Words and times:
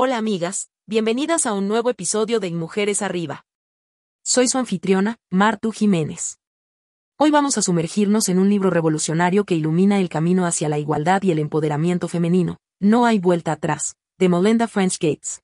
Hola 0.00 0.16
amigas, 0.16 0.70
bienvenidas 0.86 1.44
a 1.44 1.54
un 1.54 1.66
nuevo 1.66 1.90
episodio 1.90 2.38
de 2.38 2.52
Mujeres 2.52 3.02
Arriba. 3.02 3.44
Soy 4.22 4.46
su 4.46 4.56
anfitriona, 4.56 5.16
Martu 5.28 5.72
Jiménez. 5.72 6.38
Hoy 7.18 7.32
vamos 7.32 7.58
a 7.58 7.62
sumergirnos 7.62 8.28
en 8.28 8.38
un 8.38 8.48
libro 8.48 8.70
revolucionario 8.70 9.44
que 9.44 9.56
ilumina 9.56 9.98
el 9.98 10.08
camino 10.08 10.46
hacia 10.46 10.68
la 10.68 10.78
igualdad 10.78 11.24
y 11.24 11.32
el 11.32 11.40
empoderamiento 11.40 12.06
femenino, 12.06 12.58
No 12.78 13.06
hay 13.06 13.18
vuelta 13.18 13.50
atrás, 13.50 13.96
de 14.20 14.28
Melinda 14.28 14.68
French 14.68 15.00
Gates. 15.00 15.42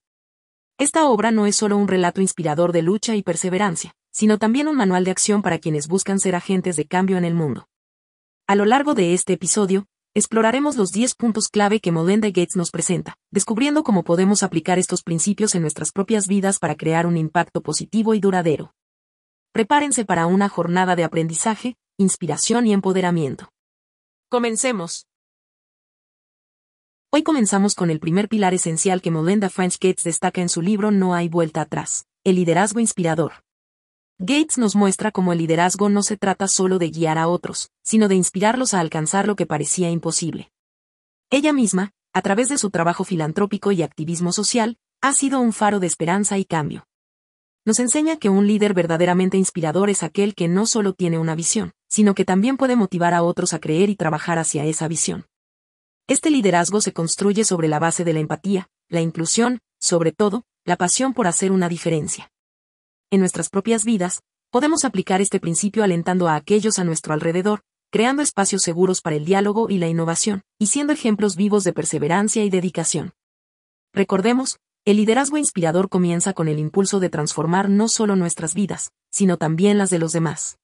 Esta 0.79 1.09
obra 1.09 1.33
no 1.33 1.47
es 1.47 1.57
solo 1.57 1.77
un 1.77 1.89
relato 1.89 2.21
inspirador 2.21 2.71
de 2.71 2.83
lucha 2.83 3.17
y 3.17 3.25
perseverancia, 3.25 3.97
sino 4.13 4.39
también 4.39 4.69
un 4.69 4.77
manual 4.77 5.03
de 5.03 5.11
acción 5.11 5.43
para 5.43 5.59
quienes 5.59 5.89
buscan 5.89 6.21
ser 6.21 6.37
agentes 6.37 6.77
de 6.77 6.87
cambio 6.87 7.17
en 7.17 7.25
el 7.25 7.35
mundo. 7.35 7.67
A 8.47 8.55
lo 8.55 8.67
largo 8.67 8.95
de 8.95 9.15
este 9.15 9.33
episodio, 9.33 9.89
exploraremos 10.15 10.77
los 10.77 10.93
10 10.93 11.17
puntos 11.17 11.49
clave 11.49 11.81
que 11.81 11.91
Melinda 11.91 12.29
Gates 12.29 12.57
nos 12.57 12.71
presenta, 12.71 13.17
descubriendo 13.33 13.83
cómo 13.83 14.05
podemos 14.05 14.43
aplicar 14.45 14.79
estos 14.79 15.03
principios 15.03 15.55
en 15.55 15.63
nuestras 15.63 15.91
propias 15.91 16.29
vidas 16.29 16.59
para 16.61 16.77
crear 16.77 17.07
un 17.07 17.17
impacto 17.17 17.61
positivo 17.61 18.15
y 18.15 18.21
duradero. 18.21 18.73
Prepárense 19.53 20.05
para 20.05 20.27
una 20.27 20.49
jornada 20.49 20.97
de 20.97 21.05
aprendizaje, 21.05 21.77
inspiración 21.99 22.67
y 22.67 22.73
empoderamiento. 22.73 23.49
Comencemos. 24.31 25.07
Hoy 27.13 27.23
comenzamos 27.23 27.75
con 27.75 27.91
el 27.91 28.01
primer 28.01 28.29
pilar 28.29 28.55
esencial 28.55 29.01
que 29.03 29.11
Melinda 29.11 29.49
French 29.49 29.79
Gates 29.81 30.05
destaca 30.05 30.41
en 30.41 30.49
su 30.49 30.63
libro 30.63 30.91
No 30.91 31.15
hay 31.15 31.29
vuelta 31.29 31.61
atrás, 31.61 32.07
el 32.25 32.37
liderazgo 32.37 32.81
inspirador. 32.81 33.45
Gates 34.19 34.59
nos 34.59 34.77
muestra 34.77 35.11
cómo 35.11 35.33
el 35.33 35.41
liderazgo 35.41 35.89
no 35.89 36.05
se 36.05 36.17
trata 36.17 36.47
solo 36.47 36.79
de 36.79 36.91
guiar 36.91 37.19
a 37.19 37.27
otros, 37.27 37.73
sino 37.83 38.07
de 38.07 38.15
inspirarlos 38.15 38.73
a 38.73 38.79
alcanzar 38.79 39.27
lo 39.27 39.35
que 39.35 39.45
parecía 39.45 39.91
imposible. 39.91 40.53
Ella 41.31 41.53
misma, 41.53 41.91
a 42.13 42.23
través 42.23 42.49
de 42.49 42.57
su 42.57 42.71
trabajo 42.71 43.03
filantrópico 43.03 43.73
y 43.73 43.83
activismo 43.83 44.31
social, 44.31 44.79
ha 45.01 45.13
sido 45.15 45.41
un 45.41 45.53
faro 45.53 45.81
de 45.81 45.89
esperanza 45.89 46.39
y 46.39 46.45
cambio. 46.45 46.87
Nos 47.65 47.81
enseña 47.81 48.17
que 48.17 48.29
un 48.29 48.47
líder 48.47 48.73
verdaderamente 48.73 49.37
inspirador 49.37 49.91
es 49.91 50.05
aquel 50.05 50.37
que 50.37 50.47
no 50.47 50.67
solo 50.67 50.93
tiene 50.93 51.19
una 51.19 51.35
visión, 51.35 51.73
sino 51.89 52.15
que 52.15 52.25
también 52.25 52.57
puede 52.57 52.77
motivar 52.77 53.15
a 53.15 53.25
otros 53.25 53.53
a 53.53 53.59
creer 53.59 53.91
y 53.91 53.97
trabajar 53.97 54.39
hacia 54.39 54.65
esa 54.65 54.87
visión. 54.87 55.27
Este 56.07 56.31
liderazgo 56.31 56.81
se 56.81 56.93
construye 56.93 57.43
sobre 57.43 57.67
la 57.67 57.81
base 57.81 58.05
de 58.05 58.13
la 58.13 58.21
empatía, 58.21 58.69
la 58.89 59.01
inclusión, 59.01 59.59
sobre 59.81 60.13
todo, 60.13 60.45
la 60.65 60.77
pasión 60.77 61.15
por 61.15 61.27
hacer 61.27 61.51
una 61.51 61.69
diferencia 61.69 62.31
en 63.15 63.21
nuestras 63.21 63.49
propias 63.49 63.85
vidas, 63.85 64.21
podemos 64.51 64.85
aplicar 64.85 65.21
este 65.21 65.41
principio 65.41 65.83
alentando 65.83 66.29
a 66.29 66.37
aquellos 66.37 66.79
a 66.79 66.85
nuestro 66.85 67.15
alrededor, 67.15 67.63
creando 67.91 68.23
espacios 68.23 68.63
seguros 68.63 69.01
para 69.01 69.17
el 69.17 69.25
diálogo 69.25 69.71
y 69.71 69.79
la 69.79 69.89
innovación, 69.89 70.43
y 70.59 70.67
siendo 70.67 70.93
ejemplos 70.93 71.37
vivos 71.37 71.65
de 71.65 71.73
perseverancia 71.73 72.45
y 72.45 72.51
dedicación. 72.51 73.13
Recordemos, 73.93 74.59
el 74.85 74.99
liderazgo 74.99 75.39
inspirador 75.39 75.89
comienza 75.89 76.35
con 76.35 76.49
el 76.49 76.59
impulso 76.59 77.01
de 77.01 77.09
transformar 77.09 77.71
no 77.71 77.89
solo 77.89 78.17
nuestras 78.17 78.53
vidas, 78.53 78.91
sino 79.11 79.39
también 79.39 79.79
las 79.79 79.91
de 79.91 79.99
los 79.99 80.13
demás. 80.13 80.59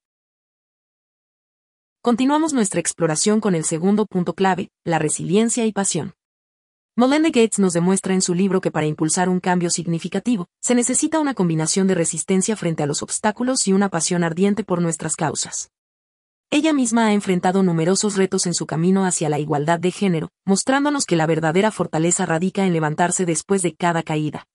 Continuamos 2.03 2.53
nuestra 2.53 2.79
exploración 2.79 3.39
con 3.39 3.55
el 3.55 3.63
segundo 3.63 4.05
punto 4.05 4.33
clave, 4.33 4.69
la 4.83 4.99
resiliencia 4.99 5.65
y 5.65 5.71
pasión. 5.71 6.13
Melinda 6.97 7.29
Gates 7.29 7.57
nos 7.57 7.71
demuestra 7.71 8.13
en 8.13 8.21
su 8.21 8.33
libro 8.33 8.59
que 8.59 8.69
para 8.69 8.85
impulsar 8.85 9.29
un 9.29 9.39
cambio 9.39 9.69
significativo, 9.69 10.49
se 10.59 10.75
necesita 10.75 11.21
una 11.21 11.33
combinación 11.33 11.87
de 11.87 11.95
resistencia 11.95 12.57
frente 12.57 12.83
a 12.83 12.85
los 12.85 13.01
obstáculos 13.01 13.65
y 13.65 13.71
una 13.71 13.87
pasión 13.87 14.25
ardiente 14.25 14.65
por 14.65 14.81
nuestras 14.81 15.15
causas. 15.15 15.71
Ella 16.49 16.73
misma 16.73 17.05
ha 17.05 17.13
enfrentado 17.13 17.63
numerosos 17.63 18.17
retos 18.17 18.45
en 18.45 18.53
su 18.53 18.65
camino 18.65 19.05
hacia 19.05 19.29
la 19.29 19.39
igualdad 19.39 19.79
de 19.79 19.91
género, 19.91 20.31
mostrándonos 20.45 21.05
que 21.05 21.15
la 21.15 21.27
verdadera 21.27 21.71
fortaleza 21.71 22.25
radica 22.25 22.65
en 22.65 22.73
levantarse 22.73 23.25
después 23.25 23.61
de 23.61 23.73
cada 23.73 24.03
caída. 24.03 24.45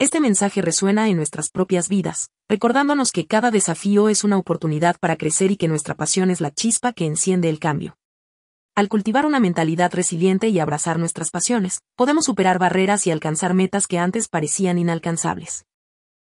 Este 0.00 0.18
mensaje 0.18 0.62
resuena 0.62 1.08
en 1.08 1.16
nuestras 1.16 1.48
propias 1.48 1.88
vidas, 1.88 2.30
recordándonos 2.48 3.12
que 3.12 3.28
cada 3.28 3.52
desafío 3.52 4.08
es 4.08 4.24
una 4.24 4.36
oportunidad 4.36 4.96
para 4.98 5.14
crecer 5.14 5.52
y 5.52 5.56
que 5.56 5.68
nuestra 5.68 5.94
pasión 5.94 6.28
es 6.30 6.40
la 6.40 6.50
chispa 6.50 6.92
que 6.92 7.06
enciende 7.06 7.48
el 7.48 7.60
cambio. 7.60 7.96
Al 8.74 8.88
cultivar 8.88 9.26
una 9.26 9.38
mentalidad 9.38 9.92
resiliente 9.92 10.48
y 10.48 10.58
abrazar 10.58 10.98
nuestras 10.98 11.30
pasiones, 11.30 11.82
podemos 11.94 12.24
superar 12.24 12.58
barreras 12.58 13.06
y 13.06 13.10
alcanzar 13.10 13.52
metas 13.52 13.86
que 13.86 13.98
antes 13.98 14.28
parecían 14.28 14.78
inalcanzables. 14.78 15.66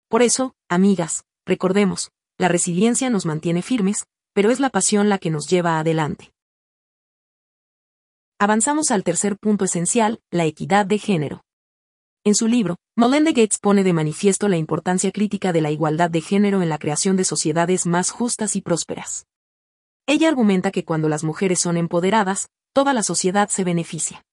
Por 0.08 0.22
eso, 0.22 0.54
amigas, 0.70 1.24
recordemos, 1.48 2.12
la 2.38 2.48
resiliencia 2.48 3.10
nos 3.10 3.26
mantiene 3.26 3.64
firmes, 3.64 4.06
pero 4.34 4.52
es 4.52 4.60
la 4.60 4.70
pasión 4.70 5.10
la 5.10 5.18
que 5.18 5.32
nos 5.32 5.48
lleva 5.48 5.80
adelante. 5.80 6.32
Avanzamos 8.40 8.92
al 8.92 9.04
tercer 9.04 9.38
punto 9.40 9.66
esencial, 9.66 10.22
la 10.30 10.46
equidad 10.46 10.86
de 10.86 11.00
género. 11.00 11.42
En 12.24 12.36
su 12.36 12.48
libro, 12.48 12.76
Melinda 12.96 13.32
Gates 13.32 13.58
pone 13.60 13.84
de 13.84 13.94
manifiesto 13.94 14.48
la 14.48 14.58
importancia 14.58 15.12
crítica 15.12 15.54
de 15.54 15.62
la 15.62 15.72
igualdad 15.72 16.12
de 16.12 16.22
género 16.22 16.62
en 16.62 16.70
la 16.70 16.78
creación 16.78 17.16
de 17.16 17.24
sociedades 17.24 17.88
más 17.88 18.12
justas 18.12 18.56
y 18.56 18.62
prósperas. 18.62 19.26
Ella 20.10 20.30
argumenta 20.30 20.72
que 20.72 20.86
cuando 20.86 21.10
las 21.10 21.26
mujeres 21.26 21.60
son 21.60 21.76
empoderadas, 21.76 22.48
toda 22.72 22.94
la 22.94 23.04
sociedad 23.04 23.50
se 23.50 23.66
beneficia. 23.66 24.24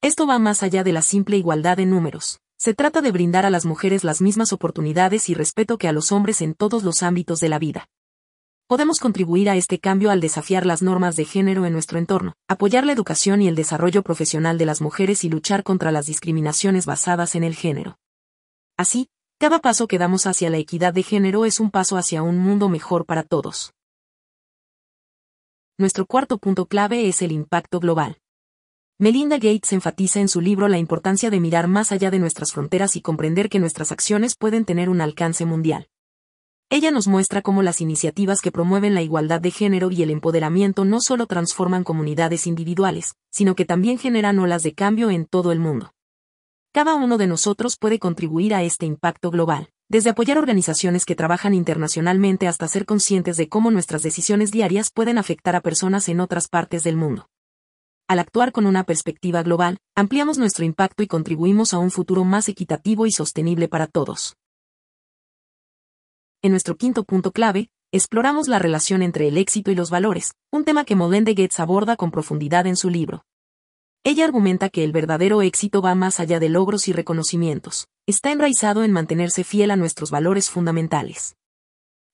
Esto 0.00 0.26
va 0.26 0.38
más 0.38 0.62
allá 0.62 0.82
de 0.82 0.94
la 0.94 1.02
simple 1.02 1.36
igualdad 1.36 1.76
de 1.76 1.84
números. 1.84 2.40
Se 2.56 2.72
trata 2.72 3.02
de 3.02 3.12
brindar 3.12 3.44
a 3.44 3.50
las 3.50 3.66
mujeres 3.66 4.02
las 4.02 4.22
mismas 4.22 4.54
oportunidades 4.54 5.28
y 5.28 5.34
respeto 5.34 5.76
que 5.76 5.88
a 5.88 5.92
los 5.92 6.10
hombres 6.10 6.40
en 6.40 6.54
todos 6.54 6.84
los 6.84 7.02
ámbitos 7.02 7.40
de 7.40 7.50
la 7.50 7.58
vida. 7.58 7.86
Podemos 8.66 8.98
contribuir 8.98 9.50
a 9.50 9.56
este 9.56 9.78
cambio 9.78 10.10
al 10.10 10.22
desafiar 10.22 10.64
las 10.64 10.80
normas 10.80 11.16
de 11.16 11.26
género 11.26 11.66
en 11.66 11.74
nuestro 11.74 11.98
entorno, 11.98 12.32
apoyar 12.48 12.86
la 12.86 12.92
educación 12.92 13.42
y 13.42 13.48
el 13.48 13.56
desarrollo 13.56 14.02
profesional 14.02 14.56
de 14.56 14.64
las 14.64 14.80
mujeres 14.80 15.22
y 15.22 15.28
luchar 15.28 15.64
contra 15.64 15.92
las 15.92 16.06
discriminaciones 16.06 16.86
basadas 16.86 17.34
en 17.34 17.44
el 17.44 17.54
género. 17.54 17.98
Así, 18.78 19.08
cada 19.38 19.58
paso 19.58 19.86
que 19.86 19.98
damos 19.98 20.26
hacia 20.26 20.48
la 20.48 20.56
equidad 20.56 20.94
de 20.94 21.02
género 21.02 21.44
es 21.44 21.60
un 21.60 21.70
paso 21.70 21.98
hacia 21.98 22.22
un 22.22 22.38
mundo 22.38 22.70
mejor 22.70 23.04
para 23.04 23.22
todos. 23.22 23.74
Nuestro 25.76 26.06
cuarto 26.06 26.38
punto 26.38 26.66
clave 26.66 27.08
es 27.08 27.20
el 27.20 27.32
impacto 27.32 27.80
global. 27.80 28.18
Melinda 28.96 29.38
Gates 29.38 29.72
enfatiza 29.72 30.20
en 30.20 30.28
su 30.28 30.40
libro 30.40 30.68
la 30.68 30.78
importancia 30.78 31.30
de 31.30 31.40
mirar 31.40 31.66
más 31.66 31.90
allá 31.90 32.12
de 32.12 32.20
nuestras 32.20 32.52
fronteras 32.52 32.94
y 32.94 33.00
comprender 33.00 33.48
que 33.48 33.58
nuestras 33.58 33.90
acciones 33.90 34.36
pueden 34.36 34.64
tener 34.64 34.88
un 34.88 35.00
alcance 35.00 35.44
mundial. 35.44 35.88
Ella 36.70 36.92
nos 36.92 37.08
muestra 37.08 37.42
cómo 37.42 37.64
las 37.64 37.80
iniciativas 37.80 38.40
que 38.40 38.52
promueven 38.52 38.94
la 38.94 39.02
igualdad 39.02 39.40
de 39.40 39.50
género 39.50 39.90
y 39.90 40.00
el 40.04 40.10
empoderamiento 40.10 40.84
no 40.84 41.00
solo 41.00 41.26
transforman 41.26 41.82
comunidades 41.82 42.46
individuales, 42.46 43.16
sino 43.32 43.56
que 43.56 43.64
también 43.64 43.98
generan 43.98 44.38
olas 44.38 44.62
de 44.62 44.74
cambio 44.74 45.10
en 45.10 45.26
todo 45.26 45.50
el 45.50 45.58
mundo. 45.58 45.92
Cada 46.72 46.94
uno 46.94 47.18
de 47.18 47.26
nosotros 47.26 47.76
puede 47.76 47.98
contribuir 47.98 48.54
a 48.54 48.62
este 48.62 48.86
impacto 48.86 49.32
global 49.32 49.73
desde 49.88 50.10
apoyar 50.10 50.38
organizaciones 50.38 51.04
que 51.04 51.14
trabajan 51.14 51.54
internacionalmente 51.54 52.48
hasta 52.48 52.68
ser 52.68 52.86
conscientes 52.86 53.36
de 53.36 53.48
cómo 53.48 53.70
nuestras 53.70 54.02
decisiones 54.02 54.50
diarias 54.50 54.90
pueden 54.90 55.18
afectar 55.18 55.56
a 55.56 55.60
personas 55.60 56.08
en 56.08 56.20
otras 56.20 56.48
partes 56.48 56.84
del 56.84 56.96
mundo. 56.96 57.28
Al 58.08 58.18
actuar 58.18 58.52
con 58.52 58.66
una 58.66 58.84
perspectiva 58.84 59.42
global, 59.42 59.78
ampliamos 59.94 60.36
nuestro 60.38 60.64
impacto 60.64 61.02
y 61.02 61.06
contribuimos 61.06 61.72
a 61.72 61.78
un 61.78 61.90
futuro 61.90 62.24
más 62.24 62.48
equitativo 62.48 63.06
y 63.06 63.12
sostenible 63.12 63.68
para 63.68 63.86
todos. 63.86 64.36
En 66.42 66.50
nuestro 66.50 66.76
quinto 66.76 67.04
punto 67.04 67.32
clave, 67.32 67.70
exploramos 67.92 68.48
la 68.48 68.58
relación 68.58 69.02
entre 69.02 69.28
el 69.28 69.38
éxito 69.38 69.70
y 69.70 69.74
los 69.74 69.88
valores, 69.88 70.32
un 70.52 70.64
tema 70.64 70.84
que 70.84 70.96
Melinda 70.96 71.30
Gates 71.30 71.60
aborda 71.60 71.96
con 71.96 72.10
profundidad 72.10 72.66
en 72.66 72.76
su 72.76 72.90
libro. 72.90 73.24
Ella 74.06 74.26
argumenta 74.26 74.68
que 74.68 74.84
el 74.84 74.92
verdadero 74.92 75.40
éxito 75.40 75.80
va 75.80 75.94
más 75.94 76.20
allá 76.20 76.38
de 76.38 76.50
logros 76.50 76.88
y 76.88 76.92
reconocimientos, 76.92 77.88
está 78.06 78.32
enraizado 78.32 78.84
en 78.84 78.92
mantenerse 78.92 79.44
fiel 79.44 79.70
a 79.70 79.76
nuestros 79.76 80.10
valores 80.10 80.50
fundamentales. 80.50 81.36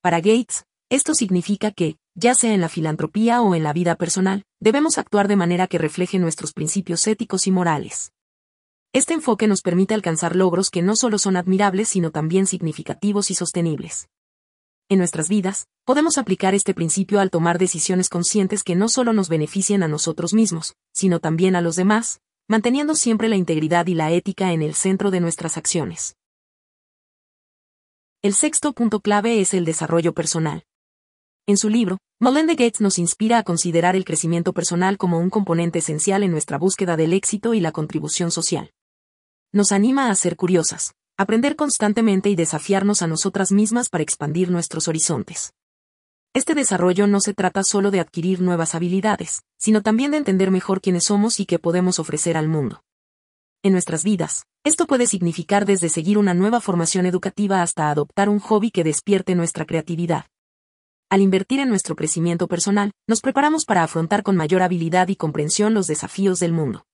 Para 0.01 0.19
Gates, 0.19 0.67
esto 0.89 1.15
significa 1.15 1.73
que, 1.73 1.97
ya 2.15 2.37
sea 2.37 2.55
en 2.55 2.61
la 2.61 2.69
filantropía 2.69 3.43
o 3.43 3.57
en 3.57 3.65
la 3.65 3.73
vida 3.73 3.97
personal, 3.97 4.45
debemos 4.61 4.99
actuar 4.99 5.27
de 5.27 5.35
manera 5.35 5.67
que 5.67 5.79
refleje 5.79 6.21
nuestros 6.21 6.53
principios 6.53 7.05
éticos 7.09 7.49
y 7.49 7.51
morales. 7.51 8.13
Este 8.93 9.15
enfoque 9.15 9.49
nos 9.49 9.61
permite 9.61 9.93
alcanzar 9.93 10.37
logros 10.37 10.71
que 10.71 10.83
no 10.83 10.95
solo 10.95 11.19
son 11.19 11.37
admirables 11.37 11.89
sino 11.89 12.13
también 12.13 12.47
significativos 12.47 13.33
y 13.33 13.35
sostenibles 13.35 14.09
en 14.91 14.99
nuestras 14.99 15.29
vidas, 15.29 15.69
podemos 15.85 16.19
aplicar 16.19 16.55
este 16.55 16.75
principio 16.75 17.21
al 17.21 17.31
tomar 17.31 17.59
decisiones 17.59 18.09
conscientes 18.09 18.65
que 18.65 18.75
no 18.75 18.89
solo 18.89 19.13
nos 19.13 19.29
beneficien 19.29 19.85
a 19.85 19.89
nosotros 19.89 20.35
mismos, 20.35 20.75
sino 20.93 21.21
también 21.21 21.55
a 21.55 21.61
los 21.61 21.77
demás, 21.77 22.21
manteniendo 22.49 22.97
siempre 22.97 23.29
la 23.29 23.37
integridad 23.37 23.87
y 23.87 23.95
la 23.95 24.11
ética 24.11 24.53
en 24.53 24.63
el 24.63 24.75
centro 24.75 25.13
de 25.13 25.21
nuestras 25.21 25.57
acciones. 25.57 26.17
El 28.21 28.35
sexto 28.35 28.73
punto 28.73 28.99
clave 29.01 29.41
es 29.41 29.55
el 29.55 29.65
desarrollo 29.65 30.13
personal. 30.13 30.65
En 31.47 31.57
su 31.57 31.69
libro, 31.69 31.99
Melinda 32.19 32.55
Gates 32.55 32.81
nos 32.81 32.99
inspira 32.99 33.39
a 33.39 33.45
considerar 33.45 33.95
el 33.95 34.05
crecimiento 34.05 34.53
personal 34.53 34.99
como 34.99 35.21
un 35.21 35.31
componente 35.31 35.79
esencial 35.79 36.25
en 36.25 36.33
nuestra 36.33 36.59
búsqueda 36.59 36.97
del 36.97 37.13
éxito 37.13 37.55
y 37.55 37.61
la 37.61 37.71
contribución 37.71 38.33
social. 38.33 38.73
Nos 39.53 39.71
anima 39.71 40.11
a 40.11 40.15
ser 40.17 40.37
curiosas, 40.37 40.95
aprender 41.21 41.55
constantemente 41.55 42.31
y 42.31 42.35
desafiarnos 42.35 43.03
a 43.03 43.07
nosotras 43.07 43.53
mismas 43.53 43.91
para 43.91 44.03
expandir 44.03 44.51
nuestros 44.51 44.89
horizontes. 44.89 45.53
Este 46.33 46.55
desarrollo 46.55 47.07
no 47.07 47.21
se 47.21 47.35
trata 47.35 47.63
solo 47.63 47.91
de 47.91 48.01
adquirir 48.01 48.41
nuevas 48.41 48.75
habilidades, 48.75 49.43
sino 49.59 49.83
también 49.83 50.13
de 50.13 50.17
entender 50.17 50.51
mejor 50.51 50.81
quiénes 50.81 51.05
somos 51.05 51.39
y 51.39 51.45
qué 51.45 51.59
podemos 51.59 51.99
ofrecer 51.99 52.39
al 52.39 52.49
mundo. 52.49 52.81
En 53.63 53.73
nuestras 53.73 54.03
vidas, 54.03 54.45
esto 54.65 54.87
puede 54.87 55.07
significar 55.07 55.67
desde 55.67 55.91
seguir 55.91 56.17
una 56.17 56.33
nueva 56.33 56.59
formación 56.59 57.05
educativa 57.05 57.61
hasta 57.61 57.91
adoptar 57.91 58.31
un 58.31 58.39
hobby 58.39 58.71
que 58.71 58.83
despierte 58.83 59.35
nuestra 59.35 59.67
creatividad. 59.67 60.25
Al 61.11 61.21
invertir 61.21 61.61
en 61.61 61.69
nuestro 61.69 61.97
crecimiento 61.97 62.49
personal, 62.49 62.93
nos 63.07 63.21
preparamos 63.21 63.67
para 63.67 63.83
afrontar 63.83 64.23
con 64.23 64.37
mayor 64.37 64.63
habilidad 64.63 65.09
y 65.09 65.17
comprensión 65.17 65.75
los 65.75 65.87
desafíos 65.87 66.41
del 66.41 66.55
mundo. 66.55 66.87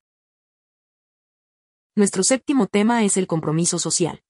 Nuestro 1.98 2.22
séptimo 2.24 2.66
tema 2.66 3.04
es 3.04 3.16
el 3.16 3.26
compromiso 3.26 3.78
social. 3.78 4.20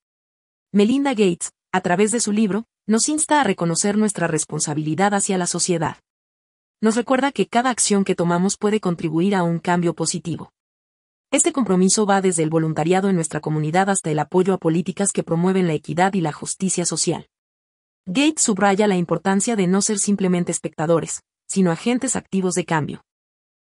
Melinda 0.70 1.10
Gates, 1.14 1.50
a 1.72 1.80
través 1.80 2.12
de 2.12 2.20
su 2.20 2.30
libro, 2.30 2.64
nos 2.86 3.08
insta 3.08 3.40
a 3.40 3.44
reconocer 3.44 3.98
nuestra 3.98 4.28
responsabilidad 4.28 5.14
hacia 5.14 5.36
la 5.36 5.48
sociedad. 5.48 5.96
Nos 6.80 6.94
recuerda 6.94 7.32
que 7.32 7.48
cada 7.48 7.70
acción 7.70 8.04
que 8.04 8.14
tomamos 8.14 8.56
puede 8.56 8.78
contribuir 8.78 9.34
a 9.34 9.42
un 9.42 9.58
cambio 9.58 9.94
positivo. 9.94 10.52
Este 11.32 11.52
compromiso 11.52 12.06
va 12.06 12.20
desde 12.20 12.44
el 12.44 12.50
voluntariado 12.50 13.08
en 13.08 13.16
nuestra 13.16 13.40
comunidad 13.40 13.90
hasta 13.90 14.12
el 14.12 14.20
apoyo 14.20 14.54
a 14.54 14.58
políticas 14.58 15.10
que 15.10 15.24
promueven 15.24 15.66
la 15.66 15.74
equidad 15.74 16.14
y 16.14 16.20
la 16.20 16.32
justicia 16.32 16.86
social. 16.86 17.26
Gates 18.06 18.42
subraya 18.44 18.86
la 18.86 18.96
importancia 18.96 19.56
de 19.56 19.66
no 19.66 19.82
ser 19.82 19.98
simplemente 19.98 20.52
espectadores, 20.52 21.24
sino 21.48 21.72
agentes 21.72 22.14
activos 22.14 22.54
de 22.54 22.64
cambio. 22.64 23.02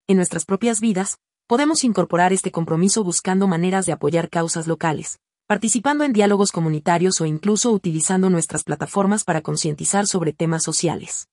En 0.07 0.17
nuestras 0.17 0.45
propias 0.45 0.81
vidas, 0.81 1.19
podemos 1.51 1.83
incorporar 1.83 2.33
este 2.33 2.53
compromiso 2.53 3.03
buscando 3.03 3.49
maneras 3.49 3.85
de 3.85 3.91
apoyar 3.91 4.31
causas 4.31 4.69
locales, 4.69 5.19
participando 5.49 6.05
en 6.05 6.13
diálogos 6.13 6.53
comunitarios 6.53 7.21
o 7.21 7.27
incluso 7.27 7.73
utilizando 7.73 8.31
nuestras 8.31 8.63
plataformas 8.63 9.25
para 9.25 9.43
concientizar 9.43 10.07
sobre 10.07 10.33
temas 10.33 10.63
sociales. 10.63 11.27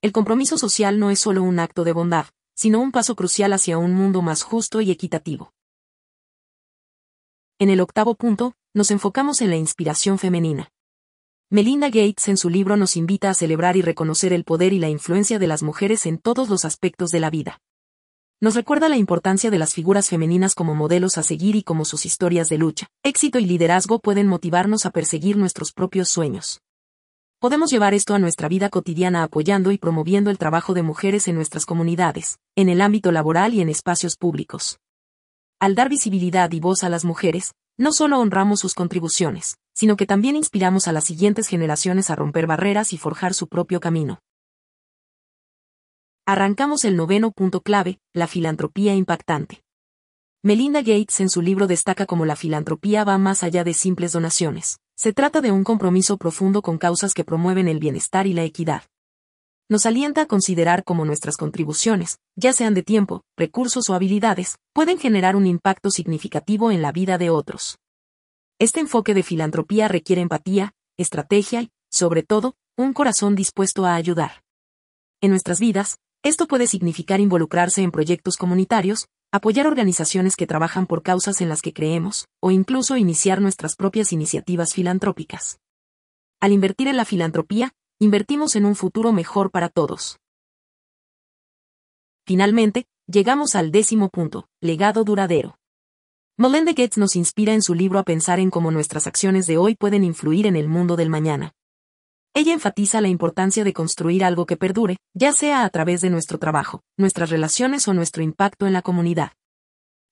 El 0.00 0.12
compromiso 0.12 0.56
social 0.56 0.98
no 0.98 1.10
es 1.10 1.18
solo 1.18 1.42
un 1.42 1.58
acto 1.58 1.84
de 1.84 1.92
bondad, 1.92 2.24
sino 2.54 2.80
un 2.80 2.90
paso 2.90 3.16
crucial 3.16 3.52
hacia 3.52 3.76
un 3.76 3.92
mundo 3.92 4.22
más 4.22 4.42
justo 4.42 4.80
y 4.80 4.90
equitativo. 4.90 5.52
En 7.58 7.68
el 7.68 7.82
octavo 7.82 8.14
punto, 8.14 8.54
nos 8.72 8.90
enfocamos 8.90 9.42
en 9.42 9.50
la 9.50 9.56
inspiración 9.56 10.18
femenina. 10.18 10.70
Melinda 11.50 11.88
Gates 11.88 12.28
en 12.28 12.38
su 12.38 12.48
libro 12.48 12.78
nos 12.78 12.96
invita 12.96 13.28
a 13.28 13.34
celebrar 13.34 13.76
y 13.76 13.82
reconocer 13.82 14.32
el 14.32 14.44
poder 14.44 14.72
y 14.72 14.78
la 14.78 14.88
influencia 14.88 15.38
de 15.38 15.48
las 15.48 15.62
mujeres 15.62 16.06
en 16.06 16.16
todos 16.16 16.48
los 16.48 16.64
aspectos 16.64 17.10
de 17.10 17.20
la 17.20 17.28
vida. 17.28 17.60
Nos 18.44 18.56
recuerda 18.56 18.90
la 18.90 18.98
importancia 18.98 19.50
de 19.50 19.56
las 19.56 19.72
figuras 19.72 20.10
femeninas 20.10 20.54
como 20.54 20.74
modelos 20.74 21.16
a 21.16 21.22
seguir 21.22 21.56
y 21.56 21.62
como 21.62 21.86
sus 21.86 22.04
historias 22.04 22.50
de 22.50 22.58
lucha, 22.58 22.88
éxito 23.02 23.38
y 23.38 23.46
liderazgo 23.46 24.00
pueden 24.00 24.26
motivarnos 24.26 24.84
a 24.84 24.90
perseguir 24.90 25.38
nuestros 25.38 25.72
propios 25.72 26.10
sueños. 26.10 26.60
Podemos 27.38 27.70
llevar 27.70 27.94
esto 27.94 28.12
a 28.12 28.18
nuestra 28.18 28.48
vida 28.48 28.68
cotidiana 28.68 29.22
apoyando 29.22 29.72
y 29.72 29.78
promoviendo 29.78 30.28
el 30.28 30.36
trabajo 30.36 30.74
de 30.74 30.82
mujeres 30.82 31.26
en 31.26 31.36
nuestras 31.36 31.64
comunidades, 31.64 32.36
en 32.54 32.68
el 32.68 32.82
ámbito 32.82 33.12
laboral 33.12 33.54
y 33.54 33.62
en 33.62 33.70
espacios 33.70 34.18
públicos. 34.18 34.78
Al 35.58 35.74
dar 35.74 35.88
visibilidad 35.88 36.52
y 36.52 36.60
voz 36.60 36.84
a 36.84 36.90
las 36.90 37.06
mujeres, 37.06 37.54
no 37.78 37.94
solo 37.94 38.18
honramos 38.18 38.60
sus 38.60 38.74
contribuciones, 38.74 39.56
sino 39.72 39.96
que 39.96 40.04
también 40.04 40.36
inspiramos 40.36 40.86
a 40.86 40.92
las 40.92 41.04
siguientes 41.04 41.48
generaciones 41.48 42.10
a 42.10 42.16
romper 42.16 42.46
barreras 42.46 42.92
y 42.92 42.98
forjar 42.98 43.32
su 43.32 43.48
propio 43.48 43.80
camino. 43.80 44.18
Arrancamos 46.26 46.86
el 46.86 46.96
noveno 46.96 47.32
punto 47.32 47.60
clave, 47.60 48.00
la 48.14 48.26
filantropía 48.26 48.94
impactante. 48.94 49.62
Melinda 50.42 50.80
Gates 50.80 51.20
en 51.20 51.28
su 51.28 51.42
libro 51.42 51.66
destaca 51.66 52.06
cómo 52.06 52.24
la 52.24 52.34
filantropía 52.34 53.04
va 53.04 53.18
más 53.18 53.42
allá 53.42 53.62
de 53.62 53.74
simples 53.74 54.12
donaciones. 54.12 54.78
Se 54.96 55.12
trata 55.12 55.42
de 55.42 55.52
un 55.52 55.64
compromiso 55.64 56.16
profundo 56.16 56.62
con 56.62 56.78
causas 56.78 57.12
que 57.12 57.24
promueven 57.24 57.68
el 57.68 57.78
bienestar 57.78 58.26
y 58.26 58.32
la 58.32 58.42
equidad. 58.42 58.84
Nos 59.68 59.84
alienta 59.84 60.22
a 60.22 60.26
considerar 60.26 60.82
cómo 60.84 61.04
nuestras 61.04 61.36
contribuciones, 61.36 62.18
ya 62.36 62.54
sean 62.54 62.72
de 62.72 62.82
tiempo, 62.82 63.22
recursos 63.36 63.90
o 63.90 63.94
habilidades, 63.94 64.56
pueden 64.72 64.98
generar 64.98 65.36
un 65.36 65.46
impacto 65.46 65.90
significativo 65.90 66.70
en 66.70 66.80
la 66.80 66.92
vida 66.92 67.18
de 67.18 67.28
otros. 67.28 67.78
Este 68.58 68.80
enfoque 68.80 69.12
de 69.12 69.22
filantropía 69.22 69.88
requiere 69.88 70.22
empatía, 70.22 70.72
estrategia 70.96 71.60
y, 71.60 71.70
sobre 71.90 72.22
todo, 72.22 72.56
un 72.78 72.94
corazón 72.94 73.34
dispuesto 73.34 73.84
a 73.84 73.94
ayudar. 73.94 74.42
En 75.20 75.30
nuestras 75.30 75.58
vidas, 75.60 75.98
esto 76.24 76.46
puede 76.46 76.66
significar 76.66 77.20
involucrarse 77.20 77.82
en 77.82 77.90
proyectos 77.90 78.38
comunitarios, 78.38 79.08
apoyar 79.30 79.66
organizaciones 79.66 80.36
que 80.36 80.46
trabajan 80.46 80.86
por 80.86 81.02
causas 81.02 81.42
en 81.42 81.50
las 81.50 81.60
que 81.60 81.74
creemos, 81.74 82.28
o 82.40 82.50
incluso 82.50 82.96
iniciar 82.96 83.42
nuestras 83.42 83.76
propias 83.76 84.10
iniciativas 84.10 84.72
filantrópicas. 84.72 85.58
Al 86.40 86.52
invertir 86.52 86.88
en 86.88 86.96
la 86.96 87.04
filantropía, 87.04 87.74
invertimos 87.98 88.56
en 88.56 88.64
un 88.64 88.74
futuro 88.74 89.12
mejor 89.12 89.50
para 89.50 89.68
todos. 89.68 90.18
Finalmente, 92.26 92.86
llegamos 93.06 93.54
al 93.54 93.70
décimo 93.70 94.08
punto, 94.08 94.48
legado 94.62 95.04
duradero. 95.04 95.58
Melinda 96.38 96.72
Gates 96.72 96.96
nos 96.96 97.16
inspira 97.16 97.52
en 97.52 97.60
su 97.60 97.74
libro 97.74 97.98
a 97.98 98.02
pensar 98.02 98.40
en 98.40 98.48
cómo 98.48 98.70
nuestras 98.70 99.06
acciones 99.06 99.46
de 99.46 99.58
hoy 99.58 99.74
pueden 99.74 100.04
influir 100.04 100.46
en 100.46 100.56
el 100.56 100.68
mundo 100.68 100.96
del 100.96 101.10
mañana. 101.10 101.52
Ella 102.36 102.52
enfatiza 102.52 103.00
la 103.00 103.06
importancia 103.06 103.62
de 103.62 103.72
construir 103.72 104.24
algo 104.24 104.44
que 104.44 104.56
perdure, 104.56 104.96
ya 105.14 105.32
sea 105.32 105.64
a 105.64 105.70
través 105.70 106.00
de 106.00 106.10
nuestro 106.10 106.38
trabajo, 106.40 106.80
nuestras 106.98 107.30
relaciones 107.30 107.86
o 107.86 107.94
nuestro 107.94 108.24
impacto 108.24 108.66
en 108.66 108.72
la 108.72 108.82
comunidad. 108.82 109.34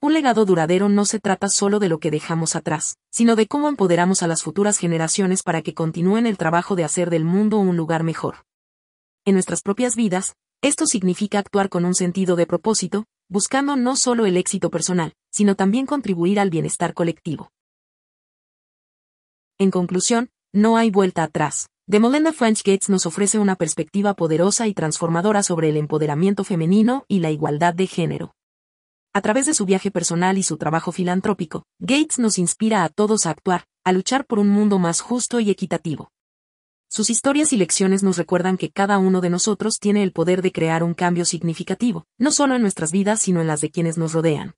Un 0.00 0.12
legado 0.12 0.44
duradero 0.44 0.88
no 0.88 1.04
se 1.04 1.18
trata 1.18 1.48
solo 1.48 1.80
de 1.80 1.88
lo 1.88 1.98
que 1.98 2.12
dejamos 2.12 2.54
atrás, 2.54 2.96
sino 3.10 3.34
de 3.34 3.48
cómo 3.48 3.68
empoderamos 3.68 4.22
a 4.22 4.28
las 4.28 4.44
futuras 4.44 4.78
generaciones 4.78 5.42
para 5.42 5.62
que 5.62 5.74
continúen 5.74 6.26
el 6.26 6.38
trabajo 6.38 6.76
de 6.76 6.84
hacer 6.84 7.10
del 7.10 7.24
mundo 7.24 7.58
un 7.58 7.76
lugar 7.76 8.04
mejor. 8.04 8.44
En 9.24 9.34
nuestras 9.34 9.62
propias 9.62 9.96
vidas, 9.96 10.34
esto 10.62 10.86
significa 10.86 11.40
actuar 11.40 11.68
con 11.68 11.84
un 11.84 11.96
sentido 11.96 12.36
de 12.36 12.46
propósito, 12.46 13.04
buscando 13.28 13.74
no 13.74 13.96
solo 13.96 14.26
el 14.26 14.36
éxito 14.36 14.70
personal, 14.70 15.12
sino 15.32 15.56
también 15.56 15.86
contribuir 15.86 16.38
al 16.38 16.50
bienestar 16.50 16.94
colectivo. 16.94 17.50
En 19.58 19.72
conclusión, 19.72 20.30
no 20.52 20.76
hay 20.76 20.90
vuelta 20.90 21.24
atrás. 21.24 21.66
The 21.90 21.98
Melinda 21.98 22.32
French 22.32 22.62
Gates 22.62 22.88
nos 22.90 23.06
ofrece 23.06 23.40
una 23.40 23.56
perspectiva 23.56 24.14
poderosa 24.14 24.68
y 24.68 24.72
transformadora 24.72 25.42
sobre 25.42 25.68
el 25.68 25.76
empoderamiento 25.76 26.44
femenino 26.44 27.04
y 27.08 27.18
la 27.18 27.32
igualdad 27.32 27.74
de 27.74 27.88
género. 27.88 28.36
A 29.12 29.20
través 29.20 29.46
de 29.46 29.54
su 29.54 29.66
viaje 29.66 29.90
personal 29.90 30.38
y 30.38 30.44
su 30.44 30.58
trabajo 30.58 30.92
filantrópico, 30.92 31.64
Gates 31.80 32.20
nos 32.20 32.38
inspira 32.38 32.84
a 32.84 32.88
todos 32.88 33.26
a 33.26 33.30
actuar, 33.30 33.64
a 33.82 33.90
luchar 33.90 34.26
por 34.26 34.38
un 34.38 34.48
mundo 34.48 34.78
más 34.78 35.00
justo 35.00 35.40
y 35.40 35.50
equitativo. 35.50 36.12
Sus 36.88 37.10
historias 37.10 37.52
y 37.52 37.56
lecciones 37.56 38.04
nos 38.04 38.16
recuerdan 38.16 38.58
que 38.58 38.70
cada 38.70 38.98
uno 38.98 39.20
de 39.20 39.30
nosotros 39.30 39.78
tiene 39.80 40.04
el 40.04 40.12
poder 40.12 40.40
de 40.40 40.52
crear 40.52 40.84
un 40.84 40.94
cambio 40.94 41.24
significativo, 41.24 42.06
no 42.16 42.30
solo 42.30 42.54
en 42.54 42.62
nuestras 42.62 42.92
vidas 42.92 43.20
sino 43.22 43.40
en 43.40 43.48
las 43.48 43.60
de 43.60 43.70
quienes 43.70 43.98
nos 43.98 44.12
rodean. 44.12 44.54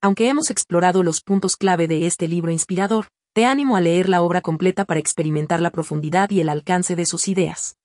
Aunque 0.00 0.28
hemos 0.28 0.50
explorado 0.50 1.02
los 1.02 1.22
puntos 1.22 1.56
clave 1.56 1.88
de 1.88 2.06
este 2.06 2.28
libro 2.28 2.52
inspirador, 2.52 3.08
te 3.36 3.44
animo 3.44 3.76
a 3.76 3.82
leer 3.82 4.08
la 4.08 4.22
obra 4.22 4.40
completa 4.40 4.86
para 4.86 4.98
experimentar 4.98 5.60
la 5.60 5.70
profundidad 5.70 6.30
y 6.30 6.40
el 6.40 6.48
alcance 6.48 6.96
de 6.96 7.04
sus 7.04 7.28
ideas. 7.28 7.76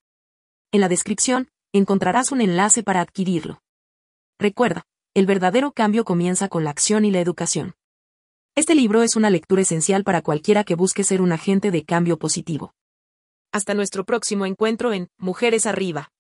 En 0.72 0.80
la 0.80 0.88
descripción, 0.88 1.50
encontrarás 1.74 2.32
un 2.32 2.40
enlace 2.40 2.84
para 2.84 3.02
adquirirlo. 3.02 3.62
Recuerda, 4.40 4.86
el 5.14 5.26
verdadero 5.26 5.74
cambio 5.74 6.06
comienza 6.06 6.48
con 6.48 6.64
la 6.64 6.70
acción 6.70 7.04
y 7.04 7.12
la 7.12 7.20
educación. 7.20 7.74
Este 8.56 8.76
libro 8.76 9.04
es 9.04 9.18
una 9.18 9.30
lectura 9.30 9.64
esencial 9.64 10.06
para 10.06 10.22
cualquiera 10.22 10.64
que 10.64 10.76
busque 10.76 11.04
ser 11.04 11.22
un 11.22 11.34
agente 11.34 11.70
de 11.70 11.84
cambio 11.84 12.18
positivo. 12.18 12.74
Hasta 13.52 13.74
nuestro 13.74 14.06
próximo 14.06 14.46
encuentro 14.46 14.94
en 14.94 15.10
Mujeres 15.18 15.66
Arriba. 15.66 16.11